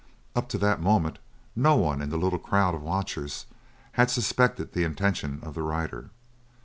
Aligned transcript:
Up 0.35 0.49
to 0.49 0.57
that 0.57 0.81
moment 0.81 1.19
no 1.55 1.75
one 1.75 2.01
in 2.01 2.09
the 2.09 2.17
little 2.17 2.39
crowd 2.39 2.73
of 2.73 2.81
watchers 2.81 3.45
had 3.91 4.09
suspected 4.09 4.73
the 4.73 4.83
intention 4.83 5.39
of 5.43 5.53
the 5.53 5.61
rider. 5.61 6.09